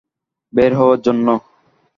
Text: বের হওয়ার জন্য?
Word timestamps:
বের 0.53 0.71
হওয়ার 0.79 0.99
জন্য? 1.01 1.27